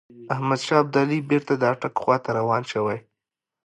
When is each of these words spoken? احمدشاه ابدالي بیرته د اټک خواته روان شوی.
احمدشاه 0.33 0.79
ابدالي 0.83 1.17
بیرته 1.29 1.53
د 1.57 1.63
اټک 1.73 1.93
خواته 2.01 2.29
روان 2.39 2.63
شوی. 2.71 2.97